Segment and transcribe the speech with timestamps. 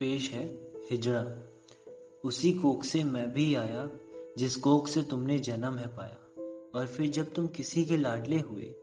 [0.00, 0.44] पेश है,
[0.90, 1.20] हिजड़ा।
[2.24, 3.88] उसी कोख से मैं भी आया,
[4.38, 6.16] जिस कोख से तुमने जन्म है पाया।
[6.74, 8.74] और फिर जब तुम किसी के लाडले हुए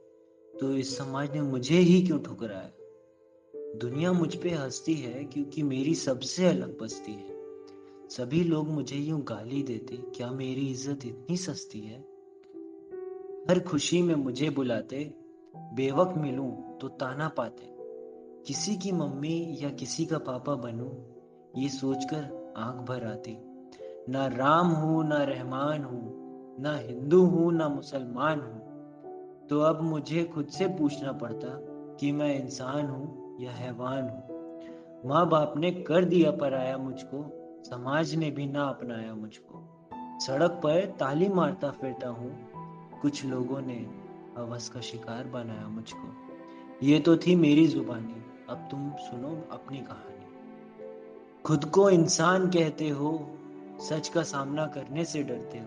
[0.53, 2.71] तो इस समाज ने मुझे ही क्यों ठुकराया?
[3.75, 9.21] दुनिया मुझ पे हंसती है, क्योंकि मेरी सबसे अलग बस्ती है। सभी लोग मुझे यूँ
[9.23, 11.99] गाली देते, क्या मेरी इज़्ज़त इतनी सस्ती है?
[13.49, 15.03] हर खुशी में मुझे बुलाते,
[15.73, 17.76] बेवक मिलूं तो ताना पाते।
[18.47, 20.89] किसी की मम्मी या किसी का पापा बनूं,
[21.61, 23.37] ये सोचकर आँख भर आती।
[24.09, 26.15] ना राम हूँ, ना रहमान हूँ,
[26.59, 31.47] ना हिंदू हूँ, ना मुसलमान हूँ। तो अब मुझे खुद से पूछना पड़ता
[31.95, 34.23] कि मैं इंसान हूँ या हैवान हूँ।
[35.05, 37.31] माँ बाप ने कर दिया पराया मुझको,
[37.69, 39.79] समाज ने भी ना अपनाया मुझको।
[40.19, 42.47] सड़क पर ताली मारता फिरता हूँ,
[43.01, 43.89] कुछ लोगों ने
[44.37, 46.15] हवस का शिकार बनाया मुझको।
[46.83, 50.25] ये तो थी मेरी जुबानी। अब तुम सुनो अपनी कहानी।
[51.45, 53.37] खुद को इंसान कहते हो,
[53.79, 55.65] सच का सामना करने से डरते हो।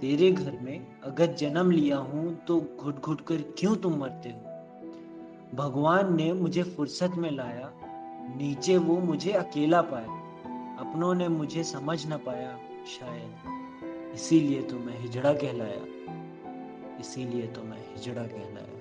[0.00, 4.40] तेरे घर में अगर जन्म लिया हूँ तो घुट घुट कर क्यों तुम मरते हो?
[5.54, 7.72] भगवान ने मुझे फुर्सत में लाया,
[8.36, 10.20] नीचे वो मुझे अकेला पाया।
[10.80, 13.36] अपनों ने मुझे समझ न पाया शायद।
[14.14, 15.82] इसीलिए तो मैं हिजड़ा कहलाया।
[17.00, 18.79] इसीलिए तो मैं हिजड़ा कहलाया।